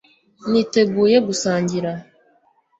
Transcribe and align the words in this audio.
niteguye 0.51 1.17
gusangira 1.27 1.91